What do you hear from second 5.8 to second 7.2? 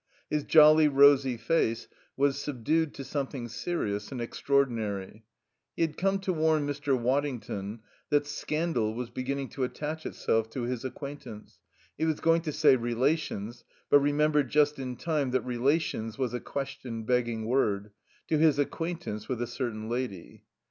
had come to warn Mr.